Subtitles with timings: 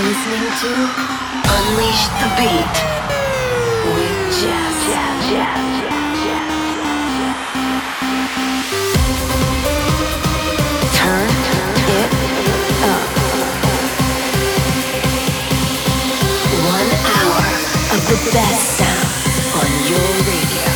[0.00, 0.72] You're listening to
[1.56, 2.74] Unleash the Beat
[3.92, 4.20] with
[10.96, 11.30] Turn
[11.98, 12.12] it
[12.88, 13.08] up.
[16.64, 17.44] One hour
[17.92, 19.10] of the best sound
[19.60, 20.68] on your radio.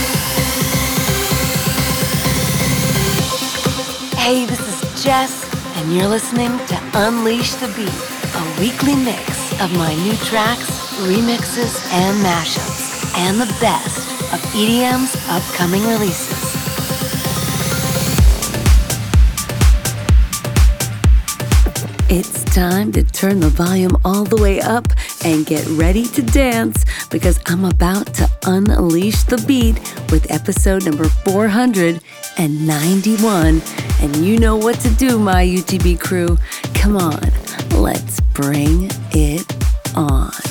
[4.18, 5.32] Hey, this is Jess,
[5.78, 8.13] and you're listening to Unleash the Beat
[8.58, 15.84] weekly mix of my new tracks, remixes, and mashups, and the best of EDM's upcoming
[15.84, 16.54] releases.
[22.08, 24.86] It's time to turn the volume all the way up
[25.24, 29.80] and get ready to dance because I'm about to unleash the beat
[30.12, 33.60] with episode number 491.
[34.00, 36.38] And you know what to do, my UTB crew.
[36.74, 37.20] Come on,
[37.70, 39.46] let's bring it
[39.96, 40.43] on.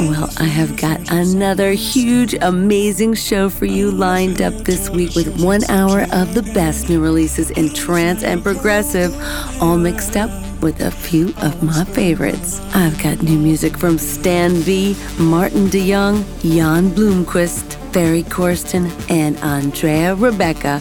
[0.00, 5.42] Well, I have got another huge, amazing show for you lined up this week with
[5.42, 9.12] one hour of the best new releases in trance and progressive,
[9.60, 10.30] all mixed up
[10.62, 12.60] with a few of my favorites.
[12.76, 20.14] I've got new music from Stan V, Martin DeYoung, Jan Blomqvist, Ferry Corsten, and Andrea
[20.14, 20.80] Rebecca.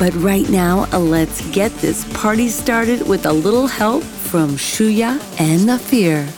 [0.00, 5.60] But right now, let's get this party started with a little help from Shuya and
[5.60, 6.26] Nafir.
[6.26, 6.37] mix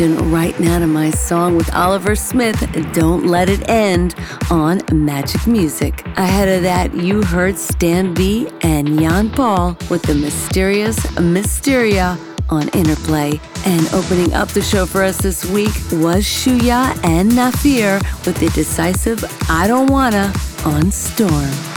[0.00, 2.60] right now to my song with Oliver Smith,
[2.92, 4.14] Don't Let It End,
[4.50, 6.06] on Magic Music.
[6.18, 12.18] Ahead of that, you heard Stan B and Jan Paul with the mysterious Mysteria
[12.50, 13.40] on Interplay.
[13.64, 18.50] And opening up the show for us this week was Shuya and Nafir with the
[18.50, 20.30] decisive I Don't Wanna
[20.66, 21.75] on Storm.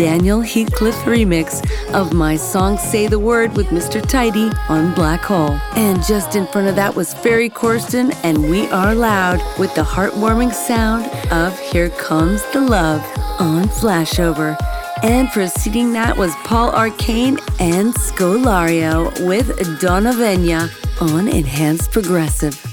[0.00, 1.60] Daniel Heatcliff remix
[1.92, 4.00] of my song Say the Word with Mr.
[4.00, 5.60] Tidy on Black Hole.
[5.76, 9.82] And just in front of that was Ferry Corsten and We Are Loud with the
[9.82, 13.02] heartwarming sound of Here Comes the Love
[13.38, 14.56] on Flashover.
[15.02, 20.70] And preceding that was Paul Arcane and Scolario with Donna Venya
[21.02, 22.69] on Enhanced Progressive.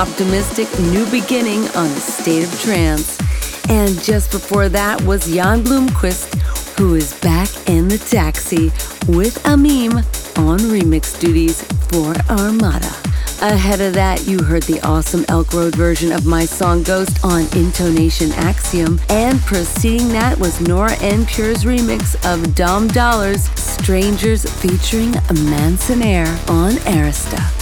[0.00, 3.18] Optimistic New Beginning on a State of Trance.
[3.68, 8.68] And just before that was Jan Blomqvist who is back in the taxi
[9.12, 9.98] with Amim
[10.38, 12.90] on remix duties for Armada.
[13.42, 17.42] Ahead of that, you heard the awesome Elk Road version of my song Ghost on
[17.54, 25.12] Intonation Axiom, and preceding that was Nora En Pure's remix of Dom Dolla's Strangers featuring
[25.12, 27.59] Mansionair on Arista.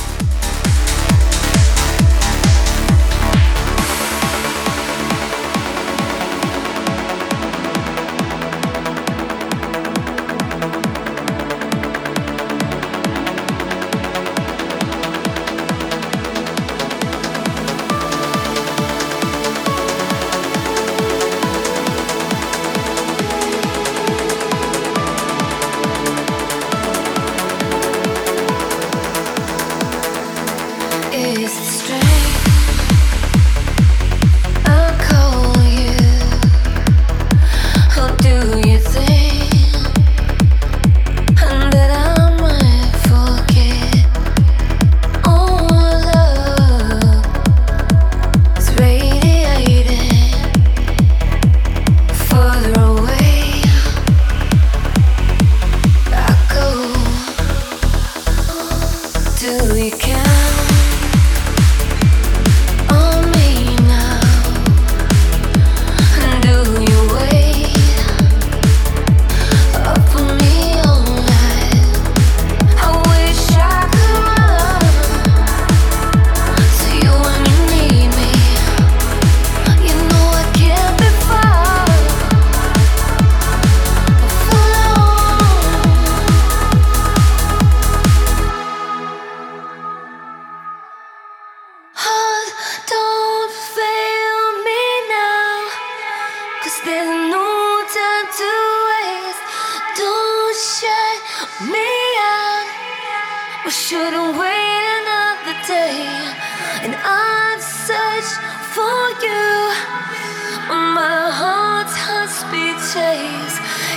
[112.51, 113.53] beaches.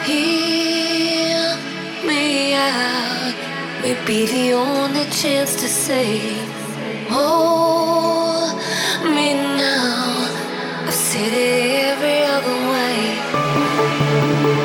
[0.06, 1.58] Hear
[2.06, 3.36] me out.
[3.82, 6.20] Maybe the only chance to say,
[7.10, 8.56] Hold
[9.04, 10.28] me now.
[10.88, 14.61] I've said it every other way.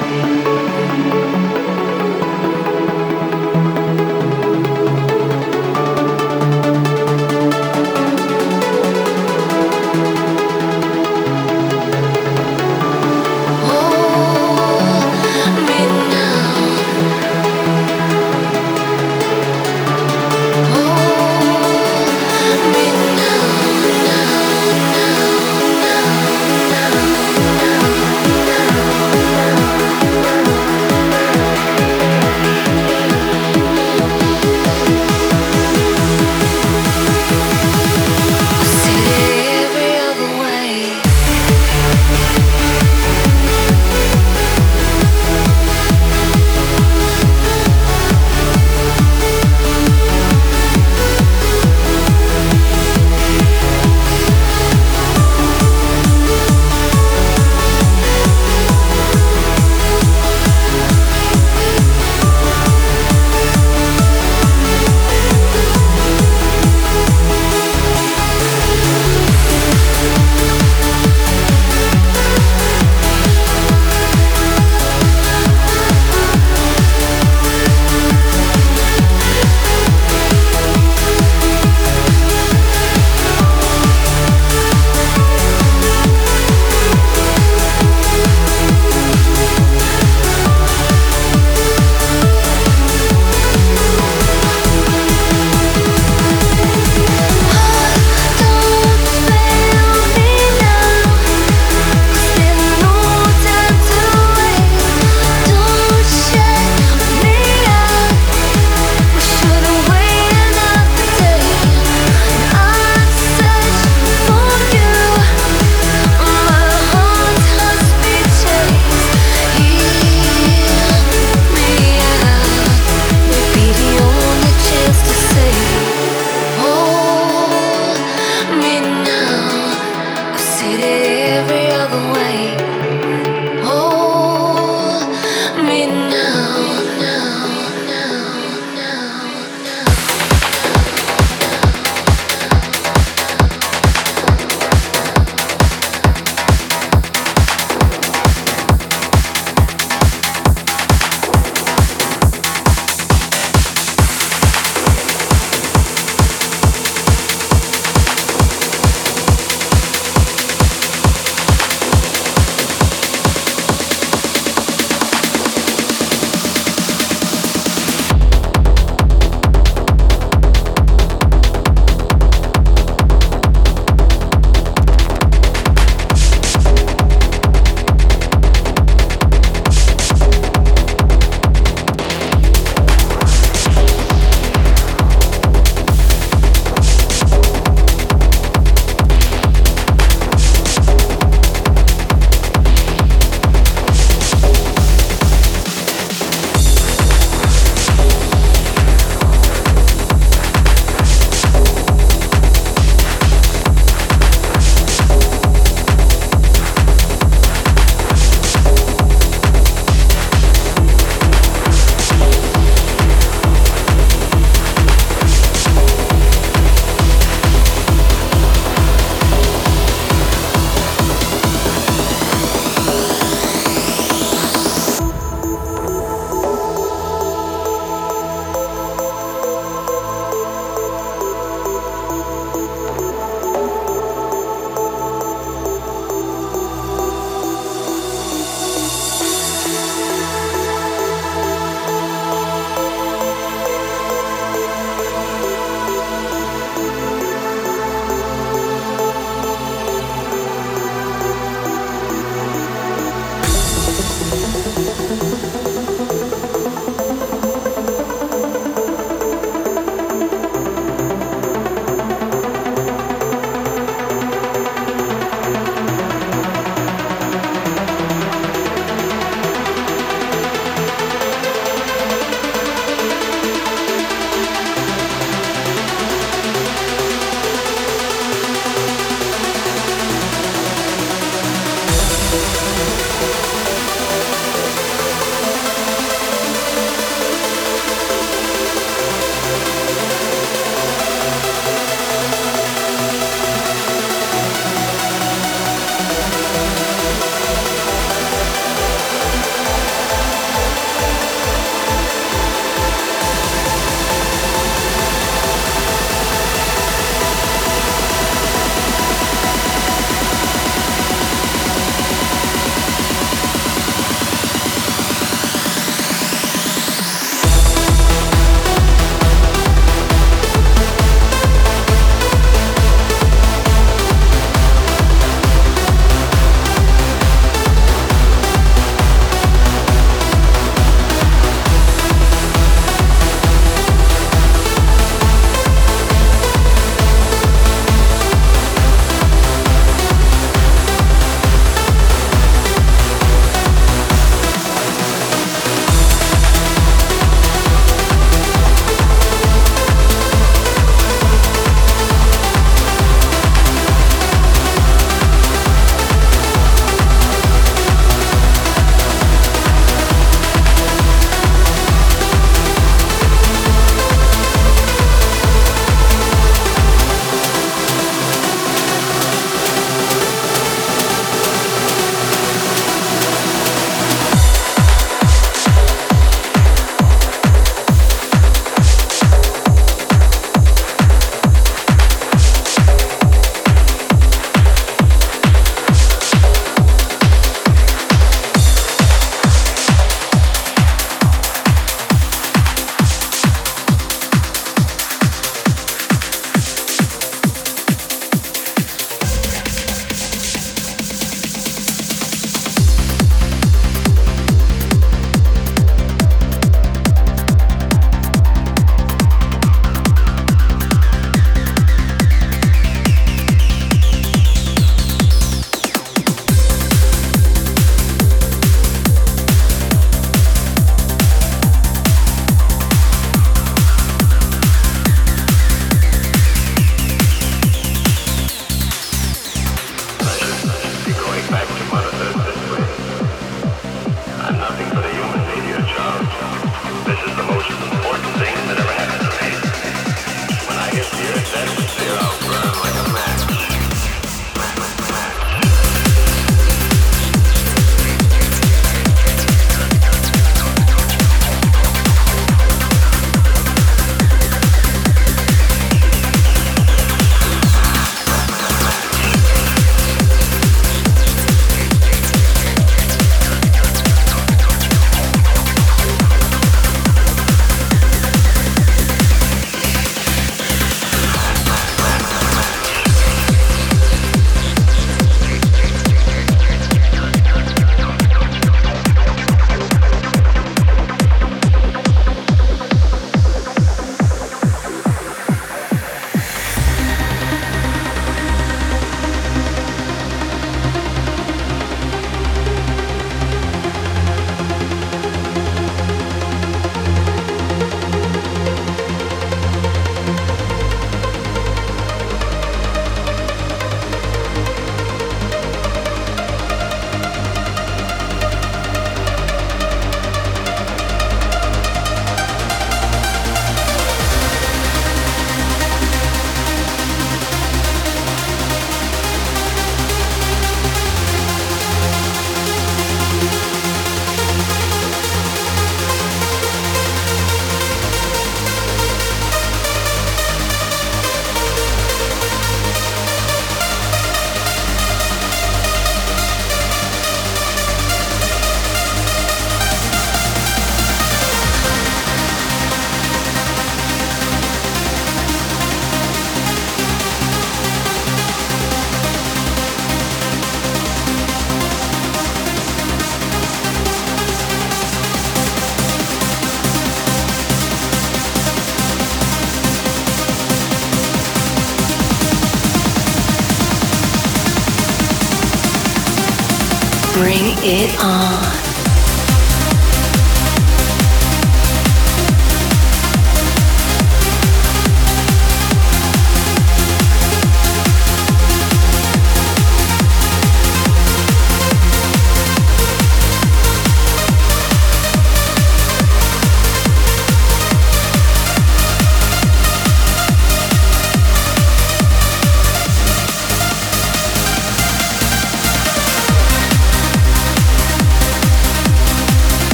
[567.84, 568.76] It on.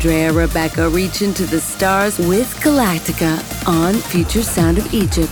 [0.00, 3.36] Andrea Ribeca reaching to the stars with Galactica
[3.68, 5.30] on Future Sound of Egypt.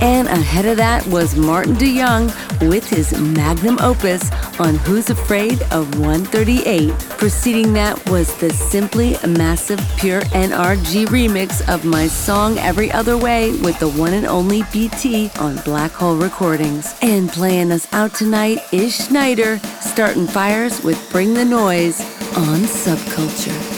[0.00, 2.30] And ahead of that was Martin DeYoung
[2.68, 4.30] with his magnum opus
[4.60, 6.92] on Who's Afraid of 138.
[7.18, 13.60] Preceding that was the Simply Massive Pure NRG remix of my song Every Other Way
[13.60, 16.94] with the one and only BT on Black Hole Recordings.
[17.02, 22.00] And playing us out tonight is Sneijder, starting fires with Bring the Noise
[22.36, 23.75] on Subculture.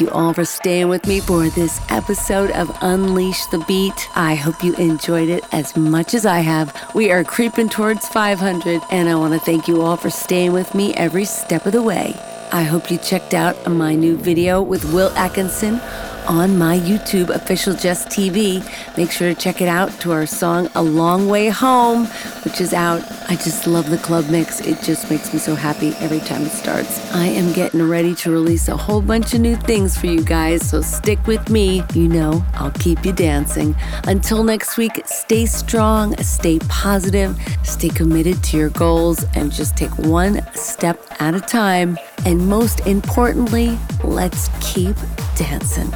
[0.00, 4.08] You all for staying with me for this episode of Unleash the Beat.
[4.16, 6.74] I hope you enjoyed it as much as I have.
[6.94, 10.74] We are creeping towards 500, and I want to thank you all for staying with
[10.74, 12.14] me every step of the way.
[12.52, 15.80] I hope you checked out my new video with Will Atkinson
[16.26, 18.64] on my YouTube, Official Just TV.
[18.96, 22.06] Make sure to check it out to our song A Long Way Home,
[22.44, 23.02] which is out.
[23.30, 24.60] I just love the club mix.
[24.60, 26.98] It just makes me so happy every time it starts.
[27.14, 30.68] I am getting ready to release a whole bunch of new things for you guys,
[30.68, 31.84] so stick with me.
[31.94, 33.76] You know, I'll keep you dancing.
[34.08, 39.96] Until next week, stay strong, stay positive, stay committed to your goals, and just take
[39.96, 42.00] one step at a time.
[42.26, 44.96] And most importantly, let's keep
[45.36, 45.92] dancing.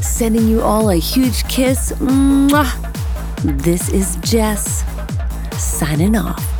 [0.00, 1.90] Sending you all a huge kiss.
[1.94, 2.70] Mwah.
[3.64, 4.84] This is Jess
[5.60, 6.57] signing off.